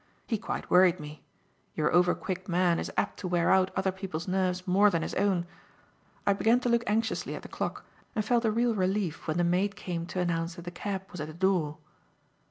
[0.25, 1.21] He quite worried me.
[1.75, 5.13] Your over quick man is apt to wear out other people's nerves more than his
[5.13, 5.45] own.
[6.25, 7.85] I began to look anxiously at the clock,
[8.15, 11.21] and felt a real relief when the maid came to announce that the cab was
[11.21, 11.77] at the door.